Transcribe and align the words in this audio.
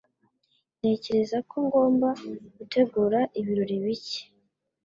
Ntekereza 0.79 1.37
ko 1.49 1.55
ngomba 1.65 2.09
gutegura 2.57 3.19
ibirori 3.39 3.75
bike. 3.83 4.21